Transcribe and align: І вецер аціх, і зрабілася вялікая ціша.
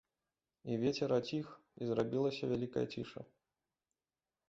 І 0.71 0.77
вецер 0.83 1.09
аціх, 1.19 1.45
і 1.81 1.91
зрабілася 1.91 2.51
вялікая 2.55 2.85
ціша. 2.97 3.21